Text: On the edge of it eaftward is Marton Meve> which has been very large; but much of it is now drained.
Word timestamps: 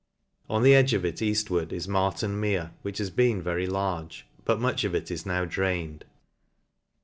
On 0.49 0.63
the 0.63 0.73
edge 0.73 0.95
of 0.95 1.05
it 1.05 1.17
eaftward 1.21 1.71
is 1.71 1.87
Marton 1.87 2.39
Meve> 2.41 2.71
which 2.81 2.97
has 2.97 3.11
been 3.11 3.39
very 3.39 3.67
large; 3.67 4.25
but 4.45 4.59
much 4.59 4.83
of 4.83 4.95
it 4.95 5.11
is 5.11 5.27
now 5.27 5.45
drained. 5.45 6.05